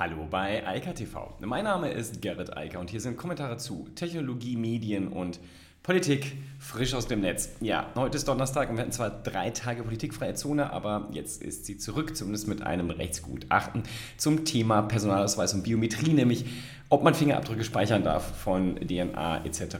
Hallo 0.00 0.26
bei 0.30 0.66
Eika 0.66 0.94
TV. 0.94 1.34
Mein 1.40 1.64
Name 1.64 1.90
ist 1.90 2.22
Gerrit 2.22 2.56
Eiker 2.56 2.80
und 2.80 2.88
hier 2.88 3.02
sind 3.02 3.18
Kommentare 3.18 3.58
zu 3.58 3.86
Technologie, 3.94 4.56
Medien 4.56 5.08
und 5.08 5.38
Politik 5.82 6.38
frisch 6.58 6.94
aus 6.94 7.06
dem 7.06 7.20
Netz. 7.20 7.50
Ja, 7.60 7.90
heute 7.94 8.16
ist 8.16 8.26
Donnerstag 8.26 8.70
und 8.70 8.76
wir 8.76 8.80
hatten 8.80 8.92
zwar 8.92 9.10
drei 9.10 9.50
Tage 9.50 9.82
politikfreie 9.82 10.32
Zone, 10.32 10.72
aber 10.72 11.10
jetzt 11.12 11.42
ist 11.42 11.66
sie 11.66 11.76
zurück, 11.76 12.16
zumindest 12.16 12.48
mit 12.48 12.62
einem 12.62 12.88
Rechtsgutachten 12.88 13.82
zum 14.16 14.46
Thema 14.46 14.80
Personalausweis 14.80 15.52
und 15.52 15.64
Biometrie, 15.64 16.14
nämlich 16.14 16.46
ob 16.88 17.04
man 17.04 17.14
Fingerabdrücke 17.14 17.62
speichern 17.62 18.02
darf 18.02 18.38
von 18.38 18.76
DNA 18.76 19.44
etc. 19.44 19.76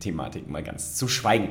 Thematik 0.00 0.50
mal 0.50 0.64
ganz 0.64 0.96
zu 0.96 1.06
schweigen. 1.06 1.50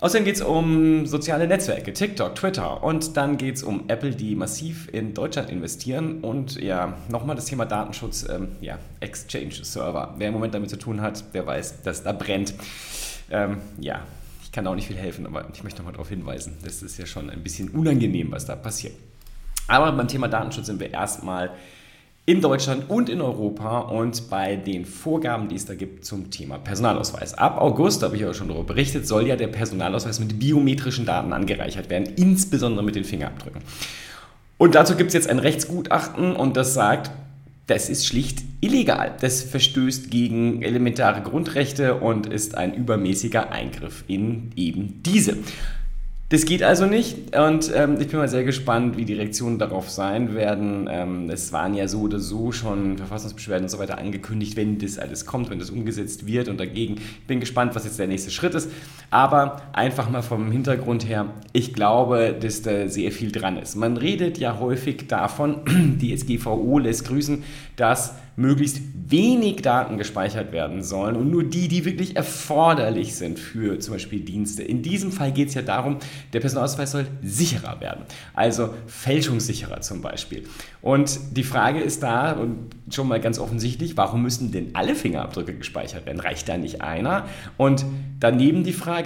Außerdem 0.00 0.24
geht 0.24 0.36
es 0.36 0.40
um 0.40 1.04
soziale 1.04 1.46
Netzwerke, 1.46 1.92
TikTok, 1.92 2.34
Twitter 2.34 2.82
und 2.82 3.18
dann 3.18 3.36
geht 3.36 3.56
es 3.56 3.62
um 3.62 3.84
Apple, 3.88 4.12
die 4.12 4.34
massiv 4.34 4.88
in 4.90 5.12
Deutschland 5.12 5.50
investieren 5.50 6.20
und 6.22 6.58
ja, 6.58 6.96
nochmal 7.10 7.36
das 7.36 7.44
Thema 7.44 7.66
Datenschutz, 7.66 8.26
ähm, 8.26 8.48
ja, 8.62 8.78
Exchange-Server. 9.00 10.14
Wer 10.16 10.28
im 10.28 10.34
Moment 10.34 10.54
damit 10.54 10.70
zu 10.70 10.78
tun 10.78 11.02
hat, 11.02 11.34
der 11.34 11.46
weiß, 11.46 11.82
dass 11.82 12.02
da 12.02 12.12
brennt. 12.12 12.54
Ähm, 13.30 13.58
ja, 13.78 14.00
ich 14.42 14.50
kann 14.50 14.66
auch 14.66 14.74
nicht 14.74 14.86
viel 14.86 14.96
helfen, 14.96 15.26
aber 15.26 15.46
ich 15.52 15.62
möchte 15.62 15.80
nochmal 15.80 15.92
darauf 15.92 16.08
hinweisen, 16.08 16.56
das 16.64 16.82
ist 16.82 16.96
ja 16.96 17.04
schon 17.04 17.28
ein 17.28 17.42
bisschen 17.42 17.68
unangenehm, 17.68 18.32
was 18.32 18.46
da 18.46 18.56
passiert. 18.56 18.94
Aber 19.68 19.92
beim 19.92 20.08
Thema 20.08 20.28
Datenschutz 20.28 20.66
sind 20.66 20.80
wir 20.80 20.90
erstmal 20.90 21.50
in 22.30 22.40
Deutschland 22.40 22.88
und 22.88 23.08
in 23.08 23.20
Europa 23.20 23.80
und 23.80 24.30
bei 24.30 24.54
den 24.54 24.84
Vorgaben, 24.84 25.48
die 25.48 25.56
es 25.56 25.66
da 25.66 25.74
gibt 25.74 26.04
zum 26.04 26.30
Thema 26.30 26.58
Personalausweis. 26.58 27.34
Ab 27.34 27.60
August, 27.60 28.04
habe 28.04 28.14
ich 28.14 28.22
ja 28.22 28.32
schon 28.32 28.46
darüber 28.46 28.62
berichtet, 28.62 29.04
soll 29.04 29.26
ja 29.26 29.34
der 29.34 29.48
Personalausweis 29.48 30.20
mit 30.20 30.38
biometrischen 30.38 31.06
Daten 31.06 31.32
angereichert 31.32 31.90
werden, 31.90 32.14
insbesondere 32.14 32.84
mit 32.84 32.94
den 32.94 33.02
Fingerabdrücken. 33.02 33.62
Und 34.58 34.76
dazu 34.76 34.94
gibt 34.94 35.08
es 35.08 35.14
jetzt 35.14 35.28
ein 35.28 35.40
Rechtsgutachten 35.40 36.36
und 36.36 36.56
das 36.56 36.72
sagt, 36.72 37.10
das 37.66 37.88
ist 37.88 38.06
schlicht 38.06 38.44
illegal. 38.60 39.16
Das 39.20 39.42
verstößt 39.42 40.12
gegen 40.12 40.62
elementare 40.62 41.22
Grundrechte 41.22 41.96
und 41.96 42.26
ist 42.26 42.56
ein 42.56 42.74
übermäßiger 42.74 43.50
Eingriff 43.50 44.04
in 44.06 44.52
eben 44.54 45.02
diese. 45.04 45.36
Das 46.30 46.44
geht 46.44 46.62
also 46.62 46.86
nicht 46.86 47.36
und 47.36 47.72
ähm, 47.74 47.96
ich 48.00 48.06
bin 48.06 48.20
mal 48.20 48.28
sehr 48.28 48.44
gespannt, 48.44 48.96
wie 48.96 49.04
die 49.04 49.14
Reaktionen 49.14 49.58
darauf 49.58 49.90
sein 49.90 50.32
werden. 50.32 50.88
Ähm, 50.88 51.28
es 51.28 51.52
waren 51.52 51.74
ja 51.74 51.88
so 51.88 52.02
oder 52.02 52.20
so 52.20 52.52
schon 52.52 52.98
Verfassungsbeschwerden 52.98 53.64
und 53.64 53.68
so 53.68 53.80
weiter 53.80 53.98
angekündigt, 53.98 54.56
wenn 54.56 54.78
das 54.78 54.96
alles 54.96 55.26
kommt, 55.26 55.50
wenn 55.50 55.58
das 55.58 55.70
umgesetzt 55.70 56.28
wird 56.28 56.46
und 56.46 56.60
dagegen. 56.60 56.98
Ich 56.98 57.26
bin 57.26 57.40
gespannt, 57.40 57.74
was 57.74 57.84
jetzt 57.84 57.98
der 57.98 58.06
nächste 58.06 58.30
Schritt 58.30 58.54
ist. 58.54 58.70
Aber 59.10 59.60
einfach 59.72 60.08
mal 60.08 60.22
vom 60.22 60.52
Hintergrund 60.52 61.08
her, 61.08 61.26
ich 61.52 61.74
glaube, 61.74 62.36
dass 62.38 62.62
da 62.62 62.88
sehr 62.88 63.10
viel 63.10 63.32
dran 63.32 63.56
ist. 63.56 63.74
Man 63.74 63.96
redet 63.96 64.38
ja 64.38 64.58
häufig 64.60 65.08
davon, 65.08 65.62
die 66.00 66.16
SGVO 66.16 66.78
lässt 66.78 67.08
grüßen, 67.08 67.42
dass 67.76 68.14
möglichst 68.40 68.80
wenig 68.94 69.62
Daten 69.62 69.98
gespeichert 69.98 70.52
werden 70.52 70.82
sollen 70.82 71.16
und 71.16 71.30
nur 71.30 71.44
die, 71.44 71.68
die 71.68 71.84
wirklich 71.84 72.16
erforderlich 72.16 73.14
sind 73.14 73.38
für 73.38 73.78
zum 73.80 73.94
Beispiel 73.94 74.20
Dienste. 74.20 74.62
In 74.62 74.82
diesem 74.82 75.12
Fall 75.12 75.32
geht 75.32 75.48
es 75.48 75.54
ja 75.54 75.62
darum, 75.62 75.98
der 76.32 76.40
Personalausweis 76.40 76.92
soll 76.92 77.06
sicherer 77.22 77.80
werden, 77.80 78.04
also 78.34 78.70
fälschungssicherer 78.86 79.80
zum 79.82 80.00
Beispiel. 80.00 80.44
Und 80.80 81.36
die 81.36 81.42
Frage 81.42 81.80
ist 81.80 82.02
da, 82.02 82.32
und 82.32 82.70
schon 82.90 83.08
mal 83.08 83.20
ganz 83.20 83.38
offensichtlich, 83.38 83.96
warum 83.96 84.22
müssen 84.22 84.52
denn 84.52 84.70
alle 84.74 84.94
Fingerabdrücke 84.94 85.54
gespeichert 85.54 86.06
werden? 86.06 86.20
Reicht 86.20 86.48
da 86.48 86.56
nicht 86.56 86.80
einer? 86.80 87.26
Und 87.58 87.84
daneben 88.20 88.64
die 88.64 88.72
Frage, 88.72 88.99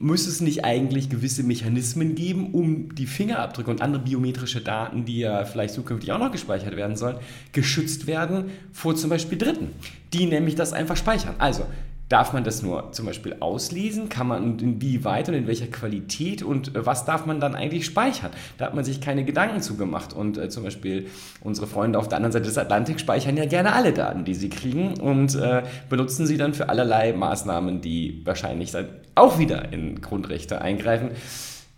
muss 0.00 0.26
es 0.26 0.40
nicht 0.40 0.64
eigentlich 0.64 1.10
gewisse 1.10 1.42
Mechanismen 1.42 2.14
geben, 2.14 2.52
um 2.52 2.94
die 2.94 3.06
Fingerabdrücke 3.06 3.70
und 3.70 3.82
andere 3.82 4.02
biometrische 4.02 4.60
Daten, 4.60 5.04
die 5.04 5.18
ja 5.20 5.44
vielleicht 5.44 5.74
zukünftig 5.74 6.12
auch 6.12 6.18
noch 6.18 6.30
gespeichert 6.30 6.76
werden 6.76 6.96
sollen, 6.96 7.16
geschützt 7.52 8.06
werden 8.06 8.50
vor 8.72 8.94
zum 8.94 9.10
Beispiel 9.10 9.38
Dritten, 9.38 9.70
die 10.12 10.26
nämlich 10.26 10.54
das 10.54 10.72
einfach 10.72 10.96
speichern. 10.96 11.34
Also 11.38 11.66
Darf 12.08 12.32
man 12.32 12.42
das 12.42 12.62
nur 12.62 12.92
zum 12.92 13.04
Beispiel 13.04 13.36
auslesen? 13.40 14.08
Kann 14.08 14.28
man 14.28 14.42
und 14.42 14.62
inwieweit 14.62 15.28
und 15.28 15.34
in 15.34 15.46
welcher 15.46 15.66
Qualität 15.66 16.42
und 16.42 16.74
äh, 16.74 16.86
was 16.86 17.04
darf 17.04 17.26
man 17.26 17.38
dann 17.38 17.54
eigentlich 17.54 17.84
speichern? 17.84 18.30
Da 18.56 18.66
hat 18.66 18.74
man 18.74 18.84
sich 18.84 19.02
keine 19.02 19.24
Gedanken 19.24 19.60
zugemacht. 19.60 20.14
Und 20.14 20.38
äh, 20.38 20.48
zum 20.48 20.64
Beispiel 20.64 21.08
unsere 21.42 21.66
Freunde 21.66 21.98
auf 21.98 22.08
der 22.08 22.16
anderen 22.16 22.32
Seite 22.32 22.46
des 22.46 22.56
Atlantiks 22.56 23.02
speichern 23.02 23.36
ja 23.36 23.44
gerne 23.44 23.74
alle 23.74 23.92
Daten, 23.92 24.24
die 24.24 24.34
sie 24.34 24.48
kriegen 24.48 24.98
und 24.98 25.34
äh, 25.34 25.62
benutzen 25.90 26.26
sie 26.26 26.38
dann 26.38 26.54
für 26.54 26.70
allerlei 26.70 27.12
Maßnahmen, 27.12 27.82
die 27.82 28.22
wahrscheinlich 28.24 28.70
dann 28.70 28.86
auch 29.14 29.38
wieder 29.38 29.72
in 29.72 30.00
Grundrechte 30.00 30.62
eingreifen. 30.62 31.10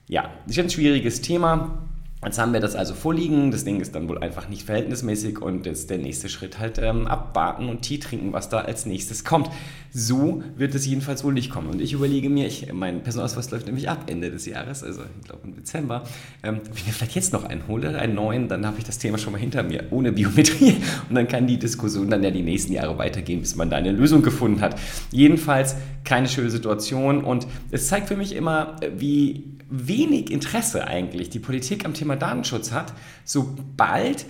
Ja, 0.07 0.31
ist 0.47 0.59
ein 0.59 0.71
schwieriges 0.71 1.23
Thema. 1.23 1.90
Jetzt 2.23 2.39
haben 2.39 2.53
wir 2.53 2.61
das 2.61 2.77
also 2.77 2.93
vorliegen. 2.93 3.51
Das 3.51 3.65
Ding 3.65 3.81
ist 3.81 3.95
dann 3.95 4.07
wohl 4.07 4.19
einfach 4.19 4.47
nicht 4.47 4.65
verhältnismäßig 4.65 5.41
und 5.41 5.65
jetzt 5.65 5.89
der 5.89 5.97
nächste 5.97 6.29
Schritt 6.29 6.59
halt 6.59 6.79
ähm, 6.79 7.07
abwarten 7.07 7.71
und 7.71 7.81
Tee 7.81 7.99
trinken, 7.99 8.35
was 8.35 8.51
da 8.51 8.59
als 8.59 8.85
nächstes 8.85 9.25
kommt. 9.25 9.49
So 9.91 10.43
wird 10.55 10.75
es 10.75 10.85
jedenfalls 10.87 11.25
wohl 11.25 11.33
nicht 11.33 11.51
kommen. 11.51 11.69
Und 11.69 11.81
ich 11.81 11.95
überlege 11.95 12.29
mir, 12.29 12.47
ich, 12.47 12.71
mein 12.75 13.03
Personalausweis 13.03 13.51
läuft 13.51 13.67
nämlich 13.67 13.89
ab 13.89 14.05
Ende 14.09 14.31
des 14.31 14.45
Jahres, 14.45 14.85
also 14.85 15.01
ich 15.19 15.27
glaube 15.27 15.47
im 15.47 15.55
Dezember. 15.55 16.05
Ähm, 16.43 16.61
wenn 16.63 16.75
ich 16.77 16.87
mir 16.87 16.93
vielleicht 16.93 17.15
jetzt 17.15 17.33
noch 17.33 17.45
einen 17.45 17.67
hole, 17.67 17.99
einen 17.99 18.15
neuen, 18.15 18.49
dann 18.49 18.67
habe 18.67 18.77
ich 18.79 18.85
das 18.85 18.99
Thema 18.99 19.17
schon 19.17 19.33
mal 19.33 19.39
hinter 19.39 19.63
mir, 19.63 19.85
ohne 19.91 20.13
Biometrie. 20.13 20.77
Und 21.09 21.15
dann 21.15 21.27
kann 21.27 21.47
die 21.47 21.59
Diskussion 21.59 22.11
dann 22.11 22.23
ja 22.23 22.31
die 22.31 22.43
nächsten 22.43 22.75
Jahre 22.75 22.99
weitergehen, 22.99 23.41
bis 23.41 23.57
man 23.57 23.71
da 23.71 23.77
eine 23.77 23.93
Lösung 23.93 24.21
gefunden 24.21 24.61
hat. 24.61 24.79
Jedenfalls 25.11 25.75
keine 26.05 26.29
schöne 26.29 26.51
Situation 26.51 27.25
und 27.25 27.47
es 27.71 27.89
zeigt 27.89 28.09
für 28.09 28.17
mich 28.17 28.35
immer, 28.35 28.77
wie 28.97 29.45
wenig 29.71 30.31
Interesse 30.31 30.87
eigentlich 30.87 31.31
die 31.31 31.39
Politik 31.39 31.85
am 31.85 31.95
Thema 31.95 32.09
Datenschutz 32.16 32.72
hat, 32.72 32.93
sobald 33.25 34.26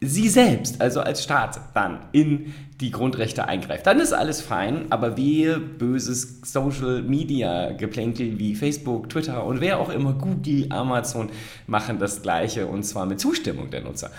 sie 0.00 0.28
selbst, 0.28 0.80
also 0.80 1.00
als 1.00 1.24
Staat, 1.24 1.60
dann 1.74 1.98
in 2.12 2.54
die 2.80 2.90
Grundrechte 2.90 3.48
eingreift. 3.48 3.86
Dann 3.86 3.98
ist 3.98 4.12
alles 4.12 4.40
fein, 4.40 4.86
aber 4.90 5.16
wehe 5.16 5.58
böses 5.58 6.40
Social 6.42 7.02
Media 7.02 7.72
Geplänkel 7.72 8.38
wie 8.38 8.54
Facebook, 8.54 9.08
Twitter 9.10 9.44
und 9.44 9.60
wer 9.60 9.80
auch 9.80 9.88
immer, 9.88 10.12
Google, 10.12 10.66
Amazon 10.70 11.30
machen 11.66 11.98
das 11.98 12.22
Gleiche 12.22 12.66
und 12.66 12.84
zwar 12.84 13.06
mit 13.06 13.18
Zustimmung 13.18 13.70
der 13.70 13.82
Nutzer. 13.82 14.10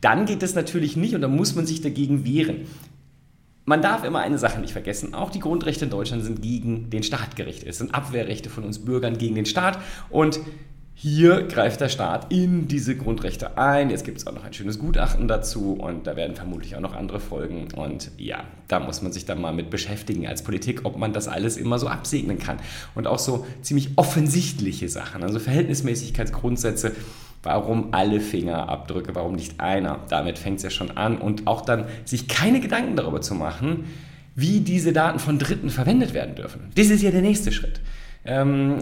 Dann 0.00 0.26
geht 0.26 0.42
das 0.42 0.54
natürlich 0.54 0.96
nicht 0.96 1.14
und 1.14 1.22
da 1.22 1.28
muss 1.28 1.56
man 1.56 1.66
sich 1.66 1.80
dagegen 1.80 2.24
wehren. 2.24 2.66
Man 3.64 3.80
darf 3.80 4.04
immer 4.04 4.20
eine 4.20 4.38
Sache 4.38 4.60
nicht 4.60 4.72
vergessen, 4.72 5.14
auch 5.14 5.30
die 5.30 5.40
Grundrechte 5.40 5.86
in 5.86 5.90
Deutschland 5.90 6.22
sind 6.22 6.42
gegen 6.42 6.90
den 6.90 7.02
Staat 7.02 7.34
gerichtet. 7.34 7.68
Es 7.68 7.78
sind 7.78 7.94
Abwehrrechte 7.94 8.50
von 8.50 8.62
uns 8.62 8.84
Bürgern 8.84 9.16
gegen 9.16 9.34
den 9.34 9.46
Staat 9.46 9.78
und 10.10 10.38
hier 10.96 11.42
greift 11.42 11.80
der 11.80 11.88
Staat 11.88 12.32
in 12.32 12.68
diese 12.68 12.96
Grundrechte 12.96 13.58
ein. 13.58 13.90
Jetzt 13.90 14.04
gibt 14.04 14.18
es 14.18 14.26
auch 14.26 14.32
noch 14.32 14.44
ein 14.44 14.52
schönes 14.52 14.78
Gutachten 14.78 15.26
dazu 15.28 15.72
und 15.72 16.06
da 16.06 16.16
werden 16.16 16.36
vermutlich 16.36 16.76
auch 16.76 16.80
noch 16.80 16.94
andere 16.94 17.20
folgen. 17.20 17.68
Und 17.74 18.10
ja, 18.16 18.44
da 18.68 18.80
muss 18.80 19.02
man 19.02 19.12
sich 19.12 19.24
dann 19.24 19.40
mal 19.40 19.52
mit 19.52 19.70
beschäftigen 19.70 20.26
als 20.26 20.42
Politik, 20.42 20.84
ob 20.84 20.96
man 20.96 21.12
das 21.12 21.28
alles 21.28 21.56
immer 21.56 21.78
so 21.78 21.88
absegnen 21.88 22.38
kann. 22.38 22.58
Und 22.94 23.06
auch 23.06 23.18
so 23.18 23.44
ziemlich 23.60 23.90
offensichtliche 23.96 24.88
Sachen, 24.88 25.22
also 25.22 25.38
Verhältnismäßigkeitsgrundsätze 25.38 26.92
Warum 27.44 27.92
alle 27.92 28.20
Fingerabdrücke? 28.20 29.14
Warum 29.14 29.34
nicht 29.34 29.60
einer? 29.60 30.00
Damit 30.08 30.38
fängt 30.38 30.56
es 30.56 30.62
ja 30.62 30.70
schon 30.70 30.90
an. 30.92 31.18
Und 31.18 31.46
auch 31.46 31.60
dann 31.60 31.84
sich 32.06 32.26
keine 32.26 32.58
Gedanken 32.58 32.96
darüber 32.96 33.20
zu 33.20 33.34
machen, 33.34 33.84
wie 34.34 34.60
diese 34.60 34.94
Daten 34.94 35.18
von 35.18 35.38
Dritten 35.38 35.68
verwendet 35.68 36.14
werden 36.14 36.34
dürfen. 36.36 36.70
Das 36.74 36.88
ist 36.88 37.02
ja 37.02 37.10
der 37.10 37.20
nächste 37.20 37.52
Schritt. 37.52 37.80
Ähm, 38.24 38.78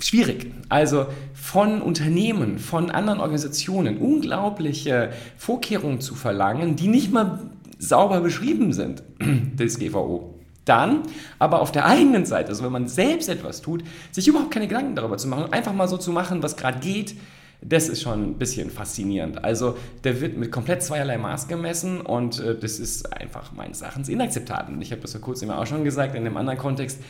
schwierig. 0.00 0.52
Also 0.68 1.06
von 1.32 1.80
Unternehmen, 1.82 2.58
von 2.58 2.90
anderen 2.90 3.20
Organisationen 3.20 3.98
unglaubliche 3.98 5.10
Vorkehrungen 5.36 6.00
zu 6.00 6.14
verlangen, 6.14 6.76
die 6.76 6.88
nicht 6.88 7.12
mal 7.12 7.50
sauber 7.78 8.20
beschrieben 8.20 8.72
sind, 8.72 9.02
des 9.20 9.78
GVO. 9.78 10.34
Dann 10.64 11.02
aber 11.38 11.60
auf 11.60 11.72
der 11.72 11.84
eigenen 11.86 12.24
Seite, 12.24 12.48
also 12.48 12.64
wenn 12.64 12.72
man 12.72 12.88
selbst 12.88 13.28
etwas 13.28 13.60
tut, 13.60 13.84
sich 14.10 14.26
überhaupt 14.26 14.50
keine 14.50 14.66
Gedanken 14.66 14.96
darüber 14.96 15.18
zu 15.18 15.28
machen, 15.28 15.52
einfach 15.52 15.74
mal 15.74 15.88
so 15.88 15.98
zu 15.98 16.10
machen, 16.10 16.42
was 16.42 16.56
gerade 16.56 16.78
geht, 16.78 17.16
das 17.60 17.88
ist 17.88 18.02
schon 18.02 18.22
ein 18.22 18.38
bisschen 18.38 18.70
faszinierend. 18.70 19.42
Also 19.42 19.76
der 20.04 20.20
wird 20.20 20.36
mit 20.36 20.52
komplett 20.52 20.82
zweierlei 20.82 21.18
Maß 21.18 21.48
gemessen 21.48 22.00
und 22.00 22.38
äh, 22.40 22.58
das 22.58 22.78
ist 22.78 23.12
einfach 23.12 23.52
meines 23.52 23.80
Erachtens 23.80 24.08
inakzeptabel. 24.08 24.74
Und 24.74 24.82
ich 24.82 24.90
habe 24.90 25.00
das 25.00 25.12
vor 25.12 25.20
kurzem 25.20 25.50
auch 25.50 25.66
schon 25.66 25.84
gesagt 25.84 26.14
in 26.14 26.26
einem 26.26 26.36
anderen 26.36 26.58
Kontext 26.58 27.00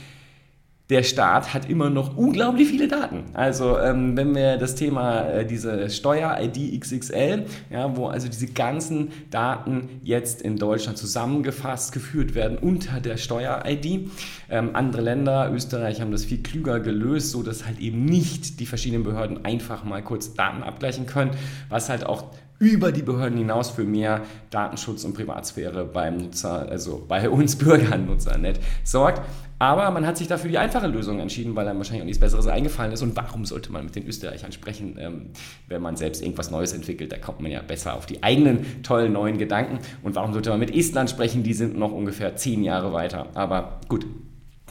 der 0.91 1.03
Staat 1.03 1.55
hat 1.55 1.71
immer 1.71 1.89
noch 1.89 2.15
unglaublich 2.15 2.69
viele 2.69 2.89
Daten. 2.89 3.25
Also 3.33 3.79
ähm, 3.79 4.19
wenn 4.19 4.35
wir 4.35 4.59
das 4.59 4.75
Thema, 4.75 5.23
äh, 5.23 5.47
diese 5.47 5.89
Steuer-ID 5.89 6.79
XXL, 6.79 7.47
ja, 7.71 7.97
wo 7.97 8.09
also 8.09 8.29
diese 8.29 8.49
ganzen 8.49 9.11
Daten 9.31 10.01
jetzt 10.03 10.43
in 10.43 10.59
Deutschland 10.59 10.99
zusammengefasst, 10.99 11.93
geführt 11.93 12.35
werden 12.35 12.59
unter 12.59 13.01
der 13.01 13.17
Steuer-ID. 13.17 14.11
Ähm, 14.51 14.71
andere 14.75 15.01
Länder, 15.01 15.51
Österreich, 15.51 16.03
haben 16.03 16.11
das 16.11 16.27
viel 16.27 16.43
klüger 16.43 16.81
gelöst, 16.81 17.31
so 17.31 17.43
dass 17.43 17.65
halt 17.65 17.79
eben 17.79 18.05
nicht 18.05 18.61
die 18.61 18.67
verschiedenen 18.67 19.05
Behörden 19.05 19.43
einfach 19.43 19.85
mal 19.85 20.03
kurz 20.03 20.35
Daten 20.35 20.63
abgleichen 20.63 21.07
können, 21.07 21.31
was 21.71 21.89
halt 21.89 22.05
auch 22.05 22.27
über 22.59 22.93
die 22.93 23.03
Behörden 23.03 23.39
hinaus 23.39 23.71
für 23.71 23.85
mehr 23.85 24.23
Datenschutz 24.51 25.05
und 25.05 25.15
Privatsphäre 25.15 25.85
beim 25.85 26.19
Nutzer, 26.19 26.69
also 26.69 27.05
bei 27.07 27.29
uns 27.29 27.57
Bürgern, 27.57 28.07
Nutzernet, 28.07 28.61
sorgt. 28.85 29.23
Aber 29.59 29.91
man 29.93 30.07
hat 30.07 30.19
sich 30.19 30.27
dafür 30.27 30.51
die 30.51 30.59
einfache 30.59 30.89
Lösung 30.89 31.21
entschieden, 31.21 31.55
weil 31.55 31.67
einem 31.67 31.79
wahrscheinlich 31.79 32.03
auch 32.03 32.07
nichts 32.07 32.21
Besseres 32.21 32.47
eingefallen 32.49 32.93
ist. 32.93 33.03
Und 33.03 33.17
warum 33.17 33.45
sollte 33.45 33.71
man 33.73 33.85
mit 33.85 33.95
den 33.95 34.07
Österreichern 34.07 34.53
sprechen, 34.53 34.97
ähm, 34.99 35.31
wenn 35.69 35.81
man 35.81 35.97
selbst 35.97 36.23
irgendwas 36.23 36.51
Neues 36.51 36.73
entwickelt? 36.73 37.13
Da 37.13 37.19
kommt 37.19 37.41
man 37.41 37.51
ja 37.51 37.63
besser 37.63 37.95
auf 37.95 38.07
die 38.07 38.23
eigenen 38.23 38.83
tollen 38.83 39.13
neuen 39.13 39.39
Gedanken. 39.39 39.79
Und 40.03 40.17
warum 40.17 40.33
sollte 40.33 40.51
man 40.51 40.59
mit 40.59 40.75
Estland 40.75 41.09
sprechen? 41.09 41.45
Die 41.45 41.55
sind 41.55 41.79
noch 41.79 41.93
ungefähr 41.93 42.37
zehn 42.37 42.65
Jahre 42.65 42.93
weiter. 42.93 43.29
Aber 43.35 43.81
gut, 43.89 44.07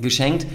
geschenkt. 0.01 0.45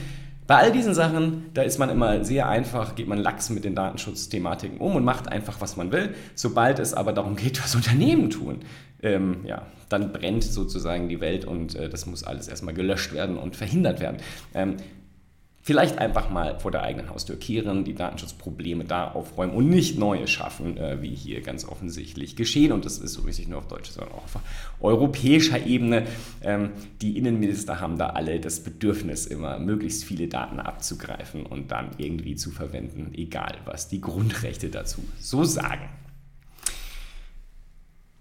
Bei 0.48 0.56
all 0.56 0.72
diesen 0.72 0.94
Sachen, 0.94 1.50
da 1.52 1.60
ist 1.60 1.78
man 1.78 1.90
immer 1.90 2.24
sehr 2.24 2.48
einfach, 2.48 2.94
geht 2.94 3.06
man 3.06 3.18
lax 3.18 3.50
mit 3.50 3.66
den 3.66 3.74
Datenschutzthematiken 3.74 4.78
um 4.78 4.96
und 4.96 5.04
macht 5.04 5.28
einfach, 5.28 5.60
was 5.60 5.76
man 5.76 5.92
will. 5.92 6.14
Sobald 6.34 6.78
es 6.78 6.94
aber 6.94 7.12
darum 7.12 7.36
geht, 7.36 7.62
was 7.62 7.74
Unternehmen 7.74 8.30
tun, 8.30 8.60
ähm, 9.02 9.40
ja, 9.44 9.66
dann 9.90 10.10
brennt 10.10 10.42
sozusagen 10.42 11.10
die 11.10 11.20
Welt 11.20 11.44
und 11.44 11.74
äh, 11.74 11.90
das 11.90 12.06
muss 12.06 12.24
alles 12.24 12.48
erstmal 12.48 12.72
gelöscht 12.72 13.12
werden 13.12 13.36
und 13.36 13.56
verhindert 13.56 14.00
werden. 14.00 14.16
Ähm, 14.54 14.76
vielleicht 15.68 15.98
einfach 15.98 16.30
mal 16.30 16.58
vor 16.58 16.70
der 16.70 16.82
eigenen 16.82 17.10
Haustür 17.10 17.38
kehren, 17.38 17.84
die 17.84 17.92
Datenschutzprobleme 17.92 18.86
da 18.86 19.10
aufräumen 19.10 19.52
und 19.52 19.68
nicht 19.68 19.98
neue 19.98 20.26
schaffen, 20.26 20.78
äh, 20.78 21.02
wie 21.02 21.14
hier 21.14 21.42
ganz 21.42 21.66
offensichtlich 21.66 22.36
geschehen. 22.36 22.72
Und 22.72 22.86
das 22.86 22.96
ist 22.96 23.12
so 23.12 23.20
richtig 23.20 23.48
nur 23.48 23.58
auf 23.58 23.68
deutscher, 23.68 23.92
sondern 23.92 24.14
auch 24.14 24.24
auf 24.24 24.38
europäischer 24.80 25.66
Ebene. 25.66 26.06
Ähm, 26.40 26.70
die 27.02 27.18
Innenminister 27.18 27.80
haben 27.80 27.98
da 27.98 28.06
alle 28.06 28.40
das 28.40 28.60
Bedürfnis, 28.60 29.26
immer 29.26 29.58
möglichst 29.58 30.04
viele 30.04 30.26
Daten 30.26 30.58
abzugreifen 30.58 31.44
und 31.44 31.70
dann 31.70 31.90
irgendwie 31.98 32.34
zu 32.34 32.50
verwenden, 32.50 33.12
egal 33.14 33.58
was 33.66 33.88
die 33.88 34.00
Grundrechte 34.00 34.70
dazu 34.70 35.04
so 35.20 35.44
sagen. 35.44 35.90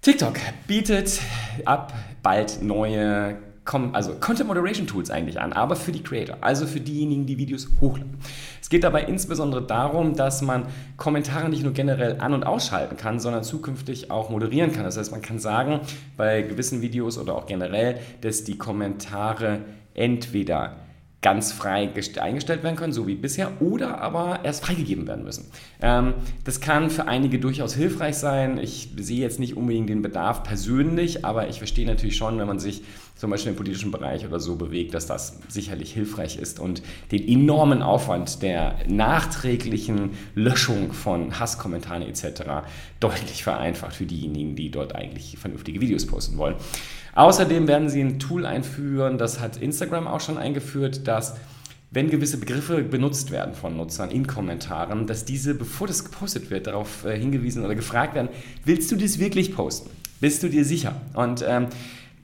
TikTok 0.02 0.38
bietet 0.68 1.22
ab 1.64 1.94
bald 2.22 2.62
neue 2.62 3.38
also 3.94 4.14
Content 4.20 4.48
Moderation 4.48 4.88
Tools 4.88 5.10
eigentlich 5.10 5.40
an, 5.40 5.54
aber 5.54 5.76
für 5.76 5.92
die 5.92 6.02
Creator, 6.02 6.38
also 6.42 6.66
für 6.66 6.80
diejenigen, 6.80 7.26
die 7.26 7.38
Videos 7.38 7.68
hochladen. 7.82 8.18
Es 8.62 8.70
geht 8.70 8.84
dabei 8.84 9.04
insbesondere 9.04 9.62
darum, 9.62 10.16
dass 10.16 10.42
man 10.42 10.66
Kommentare 10.98 11.50
nicht 11.50 11.64
nur 11.64 11.74
generell 11.74 12.20
an- 12.20 12.34
und 12.34 12.46
ausschalten 12.46 12.98
kann, 12.98 13.20
sondern 13.20 13.44
zukünftig 13.44 14.12
auch 14.12 14.30
moderieren 14.30 14.72
kann. 14.72 14.84
Das 14.84 14.98
heißt, 14.98 15.12
man 15.12 15.22
kann 15.22 15.40
sagen, 15.40 15.82
bei 16.16 16.42
gewissen 16.42 16.82
Videos 16.82 17.18
oder 17.18 17.36
auch 17.36 17.46
generell, 17.46 18.00
dass 18.22 18.44
die 18.44 18.58
Kommentare 18.58 19.62
entweder 19.94 20.76
ganz 21.22 21.52
frei 21.52 21.90
eingestellt 22.22 22.64
werden 22.64 22.76
können, 22.76 22.94
so 22.94 23.08
wie 23.08 23.16
bisher, 23.16 23.60
oder 23.60 24.02
aber 24.02 24.42
erst 24.44 24.64
freigegeben 24.64 25.08
werden 25.08 25.24
müssen. 25.24 25.46
Ähm, 25.82 26.14
das 26.44 26.62
kann 26.62 26.90
für 26.90 27.08
einige 27.08 27.40
durchaus 27.40 27.74
hilfreich 27.74 28.16
sein. 28.16 28.60
Ich 28.60 28.92
sehe 28.98 29.20
jetzt 29.20 29.40
nicht 29.40 29.58
unbedingt 29.58 29.90
den 29.90 30.04
Bedarf 30.04 30.44
persönlich, 30.44 31.26
aber 31.26 31.48
ich 31.50 31.58
verstehe 31.58 31.88
natürlich 31.88 32.16
schon, 32.16 32.38
wenn 32.38 32.48
man 32.48 32.60
sich 32.60 32.84
zum 33.18 33.32
Beispiel 33.32 33.52
im 33.52 33.56
politischen 33.58 33.92
Bereich 33.92 34.26
oder 34.26 34.40
so 34.40 34.56
bewegt, 34.56 34.94
dass 34.94 35.06
das 35.08 35.40
sicherlich 35.48 35.94
hilfreich 35.94 36.38
ist 36.38 36.60
und 36.60 36.82
den 37.12 37.28
enormen 37.28 37.82
Aufwand 37.82 38.42
der 38.42 38.76
nachträglichen 38.88 40.12
Löschung 40.36 40.94
von 40.94 41.40
Hasskommentaren 41.40 42.04
etc. 42.04 42.68
deutlich 43.00 43.44
vereinfacht 43.44 43.96
für 43.96 44.06
diejenigen, 44.06 44.56
die 44.56 44.70
dort 44.70 44.96
eigentlich 44.96 45.38
vernünftige 45.38 45.82
Videos 45.82 46.06
posten 46.06 46.38
wollen. 46.38 46.56
Außerdem 47.16 47.68
werden 47.68 47.90
sie 47.90 48.02
ein 48.02 48.20
Tool 48.20 48.46
einführen, 48.46 49.18
das 49.18 49.40
hat 49.40 49.58
Instagram 49.58 50.08
auch 50.08 50.22
schon 50.22 50.38
eingeführt, 50.38 51.08
dass 51.08 51.36
wenn 51.90 52.10
gewisse 52.10 52.38
Begriffe 52.38 52.84
benutzt 52.84 53.32
werden 53.32 53.54
von 53.54 53.78
Nutzern 53.78 54.12
in 54.12 54.28
Kommentaren, 54.28 55.08
dass 55.08 55.26
diese, 55.26 55.56
bevor 55.56 55.88
das 55.88 56.04
gepostet 56.04 56.50
wird, 56.50 56.68
darauf 56.68 57.06
äh, 57.06 57.18
hingewiesen 57.18 57.64
oder 57.64 57.76
gefragt 57.76 58.14
werden, 58.14 58.30
willst 58.66 58.92
du 58.92 58.98
das 58.98 59.20
wirklich 59.20 59.56
posten? 59.56 59.90
Bist 60.20 60.44
du 60.44 60.50
dir 60.50 60.66
sicher? 60.66 61.00
Und 61.14 61.46
ähm, 61.48 61.68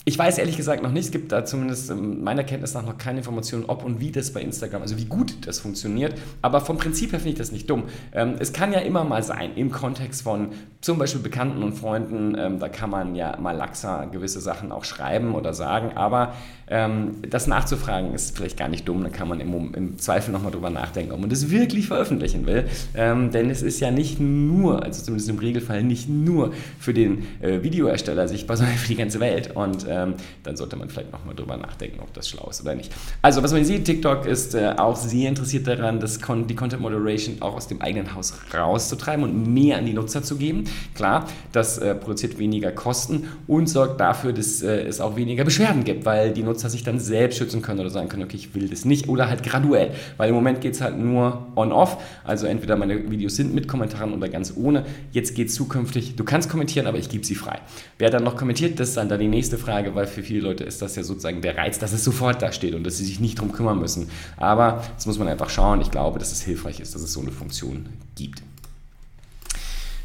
ich 0.05 0.19
weiß 0.19 0.37
ehrlich 0.37 0.57
gesagt 0.57 0.83
noch 0.83 0.91
nicht, 0.91 1.05
es 1.05 1.11
gibt 1.11 1.31
da 1.31 1.45
zumindest 1.45 1.93
meiner 1.95 2.43
Kenntnis 2.43 2.73
nach 2.73 2.85
noch 2.85 2.97
keine 2.97 3.19
Informationen, 3.19 3.63
ob 3.67 3.85
und 3.85 4.01
wie 4.01 4.11
das 4.11 4.33
bei 4.33 4.41
Instagram, 4.41 4.81
also 4.81 4.97
wie 4.97 5.05
gut 5.05 5.47
das 5.47 5.59
funktioniert. 5.59 6.15
Aber 6.41 6.59
vom 6.59 6.77
Prinzip 6.77 7.13
her 7.13 7.19
finde 7.19 7.31
ich 7.31 7.37
das 7.37 7.53
nicht 7.53 7.69
dumm. 7.69 7.83
Ähm, 8.11 8.35
es 8.37 8.51
kann 8.51 8.73
ja 8.73 8.79
immer 8.79 9.05
mal 9.05 9.23
sein, 9.23 9.51
im 9.55 9.71
Kontext 9.71 10.23
von 10.23 10.49
zum 10.81 10.97
Beispiel 10.97 11.21
Bekannten 11.21 11.63
und 11.63 11.75
Freunden, 11.75 12.35
ähm, 12.37 12.59
da 12.59 12.67
kann 12.67 12.89
man 12.89 13.15
ja 13.15 13.39
mal 13.39 13.55
laxer 13.55 14.07
gewisse 14.11 14.41
Sachen 14.41 14.73
auch 14.73 14.83
schreiben 14.83 15.35
oder 15.35 15.53
sagen. 15.53 15.95
Aber 15.95 16.33
ähm, 16.67 17.21
das 17.29 17.47
nachzufragen 17.47 18.13
ist 18.13 18.35
vielleicht 18.35 18.57
gar 18.57 18.67
nicht 18.67 18.85
dumm. 18.85 19.03
Da 19.03 19.09
kann 19.09 19.29
man 19.29 19.39
im, 19.39 19.73
im 19.73 19.97
Zweifel 19.99 20.33
nochmal 20.33 20.51
drüber 20.51 20.69
nachdenken, 20.69 21.13
ob 21.13 21.21
man 21.21 21.29
das 21.29 21.49
wirklich 21.49 21.87
veröffentlichen 21.87 22.45
will. 22.45 22.65
denn 22.93 23.49
es 23.49 23.61
ist 23.61 23.79
ja 23.79 23.91
nicht 23.91 24.19
nur, 24.19 24.83
also 24.83 25.01
zumindest 25.01 25.29
im 25.29 25.39
Regelfall 25.39 25.83
nicht 25.83 26.09
nur 26.09 26.53
für 26.77 26.93
den 26.93 27.25
äh, 27.41 27.63
Videoersteller 27.63 28.27
sichtbar, 28.27 28.57
sondern 28.63 28.75
für 28.75 28.89
die 28.89 28.95
ganze 28.95 29.21
Welt. 29.21 29.55
Und 29.55 29.87
ähm, 29.93 30.15
dann 30.43 30.55
sollte 30.55 30.75
man 30.75 30.89
vielleicht 30.89 31.11
nochmal 31.11 31.35
drüber 31.35 31.57
nachdenken, 31.57 31.99
ob 31.99 32.13
das 32.13 32.29
schlau 32.29 32.47
ist 32.49 32.61
oder 32.61 32.75
nicht. 32.75 32.91
Also, 33.21 33.43
was 33.43 33.51
man 33.51 33.63
sieht, 33.63 33.85
TikTok 33.85 34.25
ist 34.25 34.55
äh, 34.55 34.73
auch 34.77 34.95
sehr 34.95 35.29
interessiert 35.29 35.67
daran, 35.67 35.99
das 35.99 36.21
Con 36.21 36.47
die 36.47 36.55
Content 36.55 36.81
Moderation 36.81 37.41
auch 37.41 37.55
aus 37.55 37.67
dem 37.67 37.81
eigenen 37.81 38.13
Haus 38.15 38.33
rauszutreiben 38.53 39.23
und 39.23 39.53
mehr 39.53 39.77
an 39.77 39.85
die 39.85 39.93
Nutzer 39.93 40.23
zu 40.23 40.37
geben. 40.37 40.65
Klar, 40.95 41.27
das 41.51 41.77
äh, 41.77 41.95
produziert 41.95 42.37
weniger 42.37 42.71
Kosten 42.71 43.27
und 43.47 43.67
sorgt 43.67 43.99
dafür, 43.99 44.33
dass 44.33 44.61
äh, 44.61 44.81
es 44.81 44.99
auch 44.99 45.15
weniger 45.15 45.43
Beschwerden 45.43 45.83
gibt, 45.83 46.05
weil 46.05 46.31
die 46.31 46.43
Nutzer 46.43 46.69
sich 46.69 46.83
dann 46.83 46.99
selbst 46.99 47.37
schützen 47.37 47.61
können 47.61 47.79
oder 47.79 47.89
sagen 47.89 48.09
können, 48.09 48.23
okay, 48.23 48.37
ich 48.37 48.55
will 48.55 48.67
das 48.67 48.85
nicht 48.85 49.07
oder 49.09 49.29
halt 49.29 49.43
graduell, 49.43 49.91
weil 50.17 50.29
im 50.29 50.35
Moment 50.35 50.61
geht 50.61 50.73
es 50.73 50.81
halt 50.81 50.97
nur 50.97 51.47
on-off, 51.55 51.97
also 52.23 52.47
entweder 52.47 52.75
meine 52.75 53.09
Videos 53.09 53.35
sind 53.35 53.53
mit 53.53 53.67
Kommentaren 53.67 54.13
oder 54.13 54.29
ganz 54.29 54.53
ohne. 54.55 54.85
Jetzt 55.11 55.35
geht 55.35 55.49
es 55.49 55.55
zukünftig, 55.55 56.15
du 56.15 56.23
kannst 56.23 56.49
kommentieren, 56.49 56.87
aber 56.87 56.97
ich 56.97 57.09
gebe 57.09 57.25
sie 57.25 57.35
frei. 57.35 57.59
Wer 57.97 58.09
dann 58.09 58.23
noch 58.23 58.35
kommentiert, 58.35 58.79
das 58.79 58.89
ist 58.89 58.97
dann 58.97 59.09
die 59.19 59.27
nächste 59.27 59.57
Frage 59.57 59.82
Frage, 59.83 59.95
weil 59.95 60.07
für 60.07 60.23
viele 60.23 60.41
Leute 60.41 60.63
ist 60.63 60.81
das 60.81 60.95
ja 60.95 61.03
sozusagen 61.03 61.41
der 61.41 61.57
Reiz, 61.57 61.79
dass 61.79 61.93
es 61.93 62.03
sofort 62.03 62.41
da 62.41 62.51
steht 62.51 62.73
und 62.75 62.83
dass 62.85 62.97
sie 62.97 63.05
sich 63.05 63.19
nicht 63.19 63.37
darum 63.37 63.51
kümmern 63.51 63.79
müssen. 63.79 64.09
Aber 64.37 64.83
das 64.95 65.05
muss 65.05 65.19
man 65.19 65.27
einfach 65.27 65.49
schauen. 65.49 65.81
Ich 65.81 65.91
glaube, 65.91 66.19
dass 66.19 66.31
es 66.31 66.41
hilfreich 66.41 66.79
ist, 66.79 66.95
dass 66.95 67.01
es 67.01 67.13
so 67.13 67.21
eine 67.21 67.31
Funktion 67.31 67.87
gibt. 68.15 68.41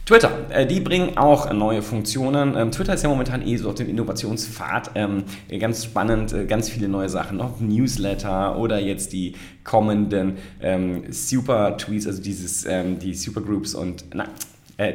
Twitter, 0.05 0.31
äh, 0.49 0.67
die 0.67 0.81
bringen 0.81 1.19
auch 1.19 1.53
neue 1.53 1.83
Funktionen. 1.83 2.57
Ähm, 2.57 2.71
Twitter 2.71 2.95
ist 2.95 3.03
ja 3.03 3.11
momentan 3.11 3.47
eh 3.47 3.57
so 3.59 3.69
auf 3.69 3.75
dem 3.75 3.91
Innovationspfad. 3.91 4.93
Ähm, 4.95 5.25
ganz 5.61 5.85
spannend, 5.85 6.33
äh, 6.33 6.47
ganz 6.47 6.71
viele 6.71 6.89
neue 6.89 7.11
Sachen. 7.11 7.37
Noch 7.37 7.61
Newsletter 7.61 8.57
oder 8.59 8.81
jetzt 8.81 9.13
die 9.13 9.35
kommenden 9.65 10.39
ähm, 10.63 11.05
Super 11.11 11.77
Tweets, 11.77 12.07
also 12.07 12.23
dieses, 12.23 12.67
die 13.03 13.15
Supergroups 13.15 13.75
und 13.75 14.07
na, 14.15 14.25
äh, 14.25 14.27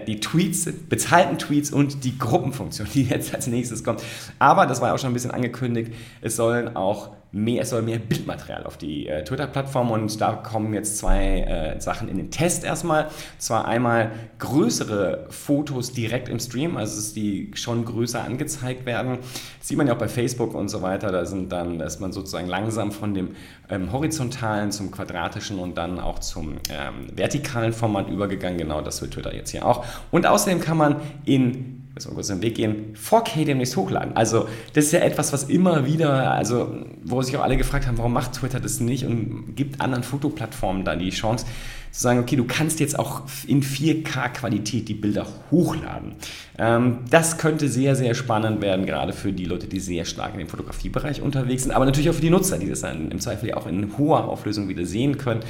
die 0.08 0.20
Tweets, 0.20 0.70
bezahlten 0.88 1.38
Tweets 1.38 1.72
und 1.72 2.06
die 2.06 2.18
Gruppenfunktion, 2.18 2.88
die 2.94 3.04
jetzt 3.04 3.36
als 3.36 3.48
nächstes 3.48 3.84
kommt. 3.84 4.02
Aber 4.40 4.66
das 4.66 4.80
war 4.80 4.90
ja 4.90 4.96
auch 4.96 5.00
schon 5.00 5.12
ein 5.12 5.14
bisschen 5.14 5.32
angekündigt, 5.32 5.92
es 6.22 6.36
sollen 6.38 6.76
auch 6.76 7.12
mehr, 7.34 7.64
es 7.64 7.72
soll 7.72 7.82
mehr 7.82 7.98
Bildmaterial 7.98 8.64
auf 8.64 8.78
die 8.78 9.08
äh, 9.08 9.24
Twitter-Plattform 9.24 9.90
und 9.90 10.22
da 10.22 10.34
kommen 10.34 10.72
jetzt 10.76 11.00
zwei 11.00 11.40
äh, 11.40 11.82
Sachen 11.82 12.08
in 12.08 12.18
den 12.18 12.30
Test 12.30 12.64
erstmal. 12.64 13.08
Zwar 13.40 13.66
einmal 13.66 14.12
größere 14.38 15.26
Fotos 15.30 15.92
direkt 15.94 16.30
im 16.30 16.40
Stream, 16.40 16.78
also 16.78 16.96
dass 16.96 17.14
die 17.14 17.52
schon 17.56 17.86
größer 17.86 18.24
angezeigt 18.24 18.86
werden. 18.86 19.18
Das 19.58 19.68
sieht 19.68 19.78
man 19.80 19.88
ja 19.88 19.96
auch 19.96 19.98
bei 19.98 20.08
Facebook 20.08 20.54
und 20.54 20.70
so 20.70 20.84
weiter. 20.84 21.12
Da 21.12 21.26
sind 21.26 21.52
dann, 21.52 21.80
da 21.80 21.86
ist 21.86 22.00
man 22.00 22.12
sozusagen 22.12 22.48
langsam 22.48 22.92
von 22.92 23.16
dem 23.16 23.30
ähm, 23.68 23.92
horizontalen 23.92 24.72
zum 24.72 24.92
quadratischen 24.92 25.58
und 25.58 25.76
dann 25.76 26.00
auch 26.00 26.20
zum 26.20 26.58
ähm, 26.70 27.08
vertikalen 27.16 27.74
Format 27.74 28.10
übergegangen. 28.10 28.60
Genau 28.60 28.82
das 28.82 29.02
wird 29.02 29.14
Twitter 29.14 29.34
jetzt 29.34 29.50
hier 29.50 29.66
auch. 29.66 29.84
Und 30.12 30.28
außerdem 30.28 30.60
kann 30.62 30.78
man 30.78 30.98
in 31.26 31.83
müssen 31.94 32.12
wir 32.12 32.16
kurz 32.16 32.28
den 32.28 32.42
Weg 32.42 32.56
gehen, 32.56 32.96
4K 32.96 33.46
demnächst 33.46 33.78
hochladen. 33.78 34.16
Also 34.16 34.48
das 34.74 34.86
ist 34.86 34.92
ja 34.94 35.00
etwas, 35.00 35.32
was 35.32 35.44
immer 35.44 35.86
wieder, 35.86 36.32
also 36.32 36.86
wo 37.04 37.22
sich 37.22 37.38
auch 37.38 37.44
alle 37.44 37.58
gefragt 37.58 37.86
haben, 37.88 37.98
warum 37.98 38.14
macht 38.14 38.34
Twitter 38.34 38.60
das 38.60 38.80
nicht 38.80 39.06
und 39.06 39.56
gibt 39.56 39.80
anderen 39.80 40.04
Fotoplattformen 40.04 40.86
da 40.86 40.96
die 40.96 41.12
Chance 41.12 41.46
zu 41.94 42.02
sagen, 42.02 42.20
okay, 42.20 42.36
du 42.36 42.46
kannst 42.46 42.80
jetzt 42.80 42.98
auch 42.98 43.22
in 43.48 43.62
4K-Qualität 43.62 44.90
die 44.90 44.96
Bilder 44.96 45.28
hochladen. 45.52 46.16
Ähm, 46.58 47.00
das 47.10 47.38
könnte 47.38 47.70
sehr, 47.70 47.96
sehr 47.96 48.16
spannend 48.16 48.62
werden, 48.62 48.88
gerade 48.88 49.14
für 49.14 49.32
die 49.32 49.46
Leute, 49.46 49.68
die 49.68 49.80
sehr 49.80 50.04
stark 50.04 50.34
in 50.34 50.40
dem 50.40 50.48
Fotografiebereich 50.48 51.22
unterwegs 51.22 51.64
sind, 51.64 51.72
aber 51.72 51.86
natürlich 51.86 52.10
auch 52.10 52.16
für 52.16 52.22
die 52.22 52.32
Nutzer, 52.32 52.58
die 52.58 52.68
das 52.68 52.82
dann 52.82 53.12
im 53.12 53.20
Zweifel 53.20 53.50
ja 53.50 53.58
auch 53.58 53.68
in 53.68 53.96
hoher 53.98 54.26
Auflösung 54.26 54.68
wieder 54.70 54.86
sehen 54.86 55.20
können. 55.20 55.42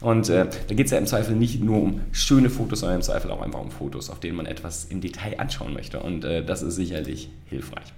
Und 0.00 0.28
äh, 0.28 0.46
da 0.68 0.74
geht 0.74 0.86
es 0.86 0.92
ja 0.92 0.98
im 0.98 1.06
Zweifel 1.06 1.34
nicht 1.34 1.60
nur 1.60 1.82
um 1.82 2.00
schöne 2.12 2.48
Fotos, 2.48 2.80
sondern 2.80 2.98
im 2.98 3.02
Zweifel 3.02 3.32
auch 3.32 3.42
einfach 3.42 3.60
um 3.60 3.72
Fotos, 3.72 4.08
auf 4.08 4.20
denen 4.20 4.36
man 4.36 4.46
etwas 4.46 4.84
im 4.84 5.00
Detail 5.00 5.40
anschauen 5.40 5.74
möchte. 5.74 5.98
Und 5.98 6.24
äh, 6.24 6.44
das 6.44 6.62
ist 6.62 6.76
sicherlich 6.76 7.28
hilfreich. 7.46 7.92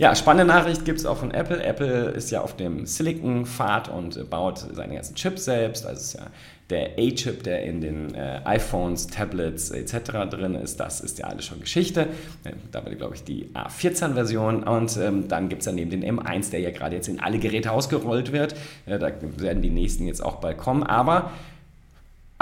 Ja, 0.00 0.14
spannende 0.14 0.50
Nachricht 0.50 0.86
gibt 0.86 0.98
es 0.98 1.04
auch 1.04 1.18
von 1.18 1.30
Apple. 1.30 1.62
Apple 1.62 2.12
ist 2.12 2.30
ja 2.30 2.40
auf 2.40 2.56
dem 2.56 2.86
Silicon-Pfad 2.86 3.90
und 3.90 4.30
baut 4.30 4.66
seine 4.72 4.94
ganzen 4.94 5.14
Chips 5.14 5.44
selbst. 5.44 5.84
Also 5.84 6.00
ist 6.00 6.14
ja 6.14 6.26
der 6.70 6.92
A-Chip, 6.98 7.42
der 7.42 7.64
in 7.64 7.82
den 7.82 8.14
äh, 8.14 8.40
iPhones, 8.46 9.08
Tablets 9.08 9.70
etc. 9.70 10.30
drin 10.30 10.54
ist, 10.54 10.80
das 10.80 11.02
ist 11.02 11.18
ja 11.18 11.26
alles 11.26 11.44
schon 11.44 11.60
Geschichte. 11.60 12.06
Äh, 12.44 12.52
da 12.72 12.82
war, 12.82 12.94
glaube 12.94 13.14
ich, 13.14 13.24
die 13.24 13.50
A14-Version. 13.52 14.62
Und 14.62 14.96
ähm, 14.96 15.28
dann 15.28 15.50
gibt 15.50 15.60
es 15.60 15.66
daneben 15.66 15.90
den 15.90 16.02
M1, 16.02 16.50
der 16.50 16.60
ja 16.60 16.70
gerade 16.70 16.96
jetzt 16.96 17.08
in 17.08 17.20
alle 17.20 17.38
Geräte 17.38 17.70
ausgerollt 17.70 18.32
wird. 18.32 18.54
Äh, 18.86 18.98
da 18.98 19.12
werden 19.36 19.60
die 19.60 19.68
nächsten 19.68 20.06
jetzt 20.06 20.24
auch 20.24 20.36
bald 20.36 20.56
kommen. 20.56 20.82
Aber 20.82 21.30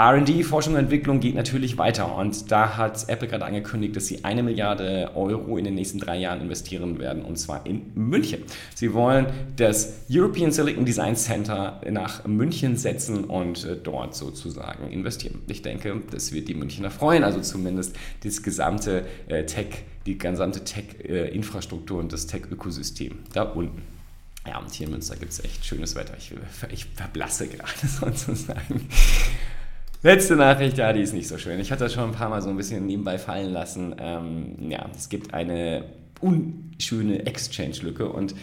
RD, 0.01 0.45
Forschung 0.45 0.75
und 0.75 0.79
Entwicklung 0.79 1.19
geht 1.19 1.35
natürlich 1.35 1.77
weiter 1.77 2.15
und 2.15 2.49
da 2.49 2.77
hat 2.77 3.09
Apple 3.09 3.27
gerade 3.27 3.43
angekündigt, 3.43 3.97
dass 3.97 4.07
sie 4.07 4.23
eine 4.23 4.43
Milliarde 4.43 5.11
Euro 5.13 5.57
in 5.57 5.65
den 5.65 5.75
nächsten 5.75 5.99
drei 5.99 6.17
Jahren 6.17 6.39
investieren 6.39 6.99
werden 6.99 7.21
und 7.21 7.37
zwar 7.37 7.65
in 7.65 7.91
München. 7.95 8.43
Sie 8.75 8.93
wollen 8.93 9.27
das 9.57 10.05
European 10.09 10.53
Silicon 10.53 10.85
Design 10.85 11.17
Center 11.17 11.81
nach 11.91 12.25
München 12.25 12.77
setzen 12.77 13.25
und 13.25 13.65
äh, 13.65 13.75
dort 13.75 14.15
sozusagen 14.15 14.89
investieren. 14.89 15.41
Ich 15.47 15.63
denke, 15.63 16.01
das 16.11 16.31
wird 16.31 16.47
die 16.47 16.55
Münchner 16.55 16.91
freuen, 16.91 17.25
also 17.25 17.41
zumindest 17.41 17.93
das 18.23 18.41
gesamte 18.41 19.05
äh, 19.27 19.45
Tech, 19.45 19.83
die 20.05 20.17
gesamte 20.17 20.63
Tech-Infrastruktur 20.63 21.99
und 21.99 22.13
das 22.13 22.25
Tech-Ökosystem 22.25 23.19
da 23.33 23.43
unten. 23.43 23.81
Ja, 24.47 24.59
und 24.59 24.71
hier 24.73 24.87
in 24.87 24.93
Münster 24.93 25.17
gibt 25.17 25.33
es 25.33 25.43
echt 25.43 25.65
schönes 25.65 25.95
Wetter. 25.95 26.13
Ich, 26.17 26.33
ich 26.71 26.85
verblasse 26.85 27.49
gerade 27.49 27.73
sozusagen. 27.85 28.87
Letzte 30.01 30.37
Nachricht, 30.37 30.77
ja, 30.77 30.93
die 30.93 31.01
ist 31.01 31.13
nicht 31.13 31.27
so 31.27 31.37
schön. 31.37 31.59
Ich 31.59 31.71
hatte 31.71 31.83
das 31.83 31.93
schon 31.93 32.05
ein 32.05 32.11
paar 32.13 32.29
Mal 32.29 32.41
so 32.41 32.49
ein 32.49 32.55
bisschen 32.55 32.85
nebenbei 32.85 33.17
fallen 33.17 33.51
lassen. 33.51 33.95
Ähm, 33.99 34.55
ja, 34.69 34.85
es 34.95 35.09
gibt 35.09 35.33
eine 35.33 35.83
unschöne 36.21 37.25
Exchange-Lücke 37.25 38.07
und 38.07 38.33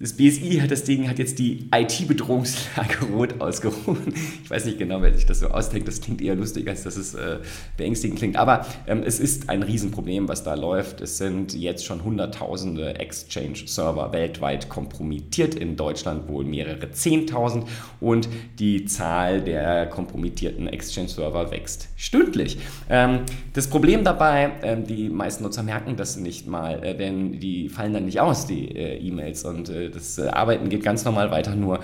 das 0.00 0.12
BSI 0.12 0.60
hat 0.62 0.70
das 0.70 0.84
Ding, 0.84 1.08
hat 1.08 1.18
jetzt 1.18 1.40
die 1.40 1.68
IT-Bedrohungslage 1.74 3.06
rot 3.12 3.40
ausgerufen. 3.40 4.14
Ich 4.44 4.48
weiß 4.48 4.66
nicht 4.66 4.78
genau, 4.78 5.02
wer 5.02 5.12
sich 5.12 5.26
das 5.26 5.40
so 5.40 5.48
ausdenkt. 5.48 5.88
Das 5.88 6.00
klingt 6.00 6.22
eher 6.22 6.36
lustig, 6.36 6.68
als 6.68 6.84
dass 6.84 6.96
es 6.96 7.14
äh, 7.14 7.38
beängstigend 7.76 8.16
klingt. 8.20 8.36
Aber 8.36 8.64
ähm, 8.86 9.02
es 9.04 9.18
ist 9.18 9.48
ein 9.48 9.64
Riesenproblem, 9.64 10.28
was 10.28 10.44
da 10.44 10.54
läuft. 10.54 11.00
Es 11.00 11.18
sind 11.18 11.52
jetzt 11.52 11.84
schon 11.84 12.04
Hunderttausende 12.04 12.94
Exchange-Server 12.94 14.12
weltweit 14.12 14.68
kompromittiert. 14.68 15.56
In 15.56 15.74
Deutschland 15.74 16.28
wohl 16.28 16.44
mehrere 16.44 16.92
Zehntausend. 16.92 17.64
Und 17.98 18.28
die 18.60 18.84
Zahl 18.84 19.40
der 19.40 19.86
kompromittierten 19.86 20.68
Exchange-Server 20.68 21.50
wächst 21.50 21.88
stündlich. 21.96 22.58
Ähm, 22.88 23.22
das 23.52 23.66
Problem 23.66 24.04
dabei, 24.04 24.52
ähm, 24.62 24.86
die 24.86 25.08
meisten 25.08 25.42
Nutzer 25.42 25.64
merken 25.64 25.96
das 25.96 26.16
nicht 26.16 26.46
mal, 26.46 26.84
äh, 26.84 26.96
denn 26.96 27.40
die 27.40 27.68
fallen 27.68 27.92
dann 27.92 28.04
nicht 28.04 28.20
aus, 28.20 28.46
die 28.46 28.68
äh, 28.76 28.96
E-Mails. 28.98 29.44
Und 29.44 29.68
äh, 29.68 29.87
das 29.90 30.18
äh, 30.18 30.28
Arbeiten 30.28 30.68
geht 30.68 30.82
ganz 30.82 31.04
normal 31.04 31.30
weiter, 31.30 31.54
nur 31.54 31.80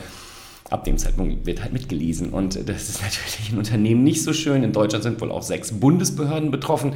ab 0.71 0.85
dem 0.85 0.99
Zeitpunkt 0.99 1.47
wird 1.47 1.63
halt 1.63 1.73
mitgelesen. 1.73 2.31
Und 2.31 2.69
das 2.69 2.89
ist 2.89 3.03
natürlich 3.03 3.51
in 3.51 3.59
Unternehmen 3.59 4.03
nicht 4.05 4.23
so 4.23 4.33
schön. 4.33 4.63
In 4.63 4.73
Deutschland 4.73 5.05
sind 5.05 5.21
wohl 5.21 5.31
auch 5.31 5.43
sechs 5.43 5.73
Bundesbehörden 5.73 6.51
betroffen. 6.51 6.95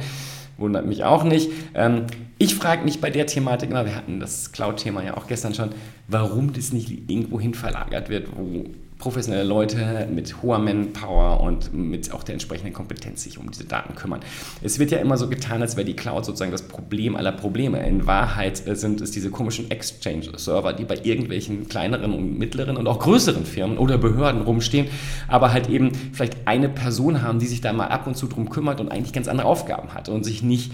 Wundert 0.57 0.85
mich 0.85 1.03
auch 1.05 1.23
nicht. 1.23 1.51
Ähm, 1.73 2.03
ich 2.37 2.55
frage 2.55 2.83
mich 2.83 2.99
bei 2.99 3.09
der 3.09 3.27
Thematik 3.27 3.69
immer, 3.69 3.85
wir 3.85 3.95
hatten 3.95 4.19
das 4.19 4.51
Cloud-Thema 4.51 5.03
ja 5.03 5.15
auch 5.17 5.27
gestern 5.27 5.53
schon, 5.53 5.69
warum 6.07 6.53
das 6.53 6.73
nicht 6.73 6.89
irgendwo 7.09 7.39
hin 7.39 7.53
verlagert 7.53 8.09
wird, 8.09 8.27
wo 8.35 8.65
professionelle 8.99 9.45
Leute 9.45 10.07
mit 10.13 10.43
hoher 10.43 10.59
Manpower 10.59 11.39
und 11.39 11.73
mit 11.73 12.13
auch 12.13 12.21
der 12.21 12.33
entsprechenden 12.33 12.73
Kompetenz 12.73 13.23
sich 13.23 13.37
um 13.37 13.49
diese 13.49 13.63
Daten 13.63 13.95
kümmern. 13.95 14.19
Es 14.61 14.77
wird 14.77 14.91
ja 14.91 14.97
immer 14.97 15.17
so 15.17 15.29
getan, 15.29 15.61
als 15.61 15.77
wäre 15.77 15.85
die 15.85 15.95
Cloud 15.95 16.25
sozusagen 16.25 16.51
das 16.51 16.63
Problem 16.63 17.15
aller 17.15 17.31
Probleme. 17.31 17.79
In 17.87 18.05
Wahrheit 18.07 18.67
äh, 18.67 18.75
sind 18.75 18.99
es 18.99 19.11
diese 19.11 19.31
komischen 19.31 19.71
Exchange-Server, 19.71 20.73
die 20.73 20.83
bei 20.83 20.99
irgendwelchen 21.01 21.69
kleineren 21.69 22.13
und 22.13 22.37
mittleren 22.37 22.75
und 22.75 22.87
auch 22.87 22.99
größeren 22.99 23.45
Firmen 23.45 23.77
oder 23.77 23.97
Behörden 23.97 24.41
rumstehen, 24.41 24.87
aber 25.29 25.53
halt 25.53 25.69
eben 25.69 25.93
vielleicht 26.11 26.35
eine 26.45 26.67
Person 26.67 27.21
haben, 27.21 27.39
die 27.39 27.47
sich 27.47 27.61
da 27.61 27.71
mal 27.71 27.87
ab 27.87 28.05
und 28.05 28.17
zu 28.17 28.27
drum 28.27 28.49
kümmert 28.49 28.81
und 28.81 28.91
eigentlich 28.91 29.13
ganz 29.13 29.29
andere 29.29 29.47
Aufgaben 29.47 29.93
hat 29.93 30.09
und 30.09 30.25
sich 30.25 30.43
nicht 30.43 30.73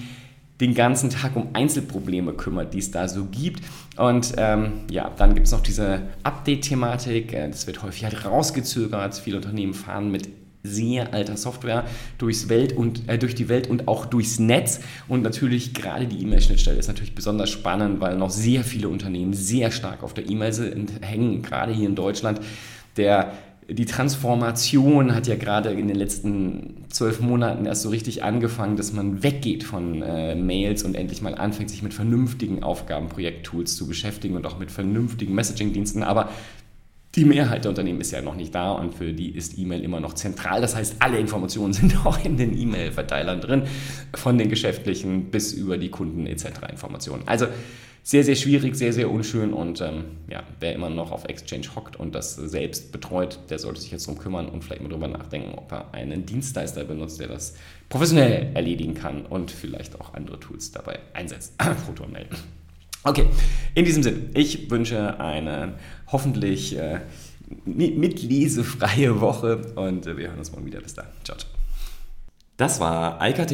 den 0.62 0.74
ganzen 0.74 1.10
Tag 1.10 1.36
um 1.36 1.50
Einzelprobleme 1.54 2.34
kümmert, 2.34 2.74
die 2.74 2.80
es 2.80 2.92
da 2.92 3.08
so 3.08 3.26
gibt. 3.26 3.64
Und 3.98 4.34
ähm, 4.38 4.86
ja, 4.90 5.12
dann 5.18 5.34
gibt 5.34 5.48
es 5.48 5.52
noch 5.52 5.62
diese 5.62 6.04
Update-Thematik. 6.24 7.34
Äh, 7.34 7.50
das 7.50 7.68
wird 7.68 7.84
häufig 7.84 8.06
halt 8.06 8.26
rausgezögert. 8.26 9.16
Viele 9.16 9.38
Unternehmen 9.38 9.74
fahren 9.74 10.12
mit 10.12 10.30
sehr 10.64 11.14
alter 11.14 11.38
Software 11.38 11.86
durchs 12.18 12.50
Welt 12.50 12.74
und, 12.74 13.08
äh, 13.08 13.18
durch 13.18 13.36
die 13.36 13.50
Welt 13.50 13.70
und 13.70 13.88
auch 13.88 14.06
durchs 14.06 14.40
Netz. 14.40 14.80
Und 15.08 15.22
natürlich 15.22 15.74
gerade 15.74 16.08
die 16.08 16.22
E-Mail-Schnittstelle 16.24 16.80
ist 16.80 16.88
natürlich 16.88 17.16
besonders 17.16 17.50
spannend, 17.50 18.00
weil 18.00 18.18
noch 18.18 18.32
sehr 18.32 18.64
viele 18.64 18.90
Unternehmen 18.90 19.34
sehr 19.34 19.72
stark 19.72 20.04
auf 20.04 20.14
der 20.14 20.30
E-Mail 20.30 20.88
hängen, 21.02 21.42
gerade 21.42 21.74
hier 21.74 21.88
in 21.88 21.96
Deutschland. 21.96 22.40
Der 22.98 23.34
die 23.68 23.86
Transformation 23.86 25.16
hat 25.16 25.28
ja 25.28 25.36
gerade 25.36 25.72
in 25.72 25.88
den 25.88 25.98
letzten 25.98 26.86
zwölf 26.90 27.20
Monaten 27.20 27.66
erst 27.66 27.82
so 27.82 27.90
richtig 27.90 28.24
angefangen, 28.24 28.78
dass 28.78 28.94
man 28.94 29.24
weggeht 29.24 29.64
von 29.64 30.04
äh, 30.04 30.36
Mails 30.36 30.84
und 30.84 30.96
endlich 30.96 31.22
mal 31.22 31.36
anfängt, 31.36 31.72
sich 31.72 31.82
mit 31.82 31.94
vernünftigen 31.94 32.64
Aufgabenprojekttools 32.64 33.76
zu 33.76 33.88
beschäftigen 33.88 34.36
und 34.36 34.46
auch 34.46 34.60
mit 34.60 34.70
vernünftigen 34.70 35.34
Messaging-Diensten. 35.34 36.04
Aber 36.04 36.30
die 37.16 37.26
Mehrheit 37.26 37.64
der 37.64 37.70
Unternehmen 37.70 38.02
ist 38.02 38.12
ja 38.12 38.22
noch 38.22 38.36
nicht 38.36 38.54
da 38.54 38.74
und 38.74 38.94
für 38.94 39.14
die 39.14 39.30
ist 39.30 39.58
E-Mail 39.58 39.82
immer 39.84 40.00
noch 40.00 40.14
zentral. 40.14 40.62
Das 40.62 40.76
heißt, 40.76 40.98
alle 41.00 41.18
Informationen 41.18 41.74
sind 41.74 42.06
auch 42.06 42.24
in 42.24 42.38
den 42.38 42.56
E-Mail-Verteilern 42.56 43.42
drin, 43.42 43.64
von 44.14 44.38
den 44.38 44.50
geschäftlichen 44.50 45.32
bis 45.32 45.54
über 45.54 45.78
die 45.78 45.90
Kunden 45.90 46.28
etc. 46.28 46.46
Informationen. 46.70 47.24
Also 47.26 47.48
sehr, 48.06 48.24
sehr 48.24 48.36
schwierig, 48.36 48.76
sehr, 48.76 48.94
sehr 48.94 49.10
unschön 49.10 49.52
und 49.52 49.82
ähm, 49.82 50.04
ja, 50.30 50.44
wer 50.60 50.74
immer 50.74 50.92
noch 50.92 51.12
auf 51.12 51.26
Exchange 51.26 51.66
hockt 51.76 51.96
und 51.96 52.14
das 52.14 52.36
selbst 52.36 52.92
betreut, 52.92 53.40
der 53.50 53.58
sollte 53.58 53.82
sich 53.82 53.90
jetzt 53.90 54.08
darum 54.08 54.20
kümmern 54.20 54.48
und 54.48 54.64
vielleicht 54.64 54.84
mal 54.84 54.90
drüber 54.90 55.08
nachdenken, 55.08 55.58
ob 55.58 55.72
er 55.72 55.92
einen 55.92 56.24
Dienstleister 56.24 56.84
benutzt, 56.84 57.20
der 57.20 57.30
das 57.30 57.56
professionell 57.90 58.52
erledigen 58.54 58.94
kann 58.94 59.26
und 59.26 59.50
vielleicht 59.50 60.00
auch 60.00 60.14
andere 60.14 60.40
Tools 60.40 60.72
dabei 60.72 61.00
einsetzt. 61.14 61.56
Proton 61.86 62.12
melden. 62.12 62.36
Okay, 63.04 63.26
in 63.74 63.86
diesem 63.86 64.04
Sinn, 64.04 64.30
ich 64.36 64.70
wünsche 64.70 65.20
eine 65.20 65.74
hoffentlich 66.06 66.78
äh, 66.78 67.00
mitlesefreie 67.66 69.20
Woche 69.20 69.74
und 69.76 70.06
äh, 70.06 70.16
wir 70.16 70.28
hören 70.28 70.38
uns 70.38 70.52
morgen 70.52 70.68
wieder. 70.68 70.80
Bis 70.80 70.94
dann. 70.94 71.08
Ciao, 71.24 71.40
ciao. 71.40 71.50
Das 72.58 72.80
war 72.80 73.20
Eika 73.20 73.48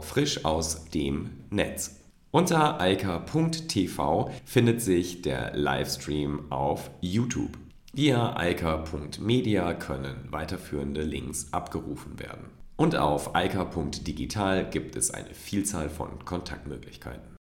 frisch 0.00 0.46
aus 0.46 0.86
dem 0.86 1.28
Netz. 1.50 2.01
Unter 2.34 2.80
eika.tv 2.80 4.30
findet 4.46 4.80
sich 4.80 5.20
der 5.20 5.54
Livestream 5.54 6.50
auf 6.50 6.90
YouTube. 7.02 7.58
Via 7.92 8.34
eika.media 8.34 9.74
können 9.74 10.28
weiterführende 10.30 11.02
Links 11.02 11.52
abgerufen 11.52 12.18
werden. 12.18 12.46
Und 12.76 12.96
auf 12.96 13.34
eika.digital 13.34 14.70
gibt 14.70 14.96
es 14.96 15.10
eine 15.10 15.34
Vielzahl 15.34 15.90
von 15.90 16.24
Kontaktmöglichkeiten. 16.24 17.31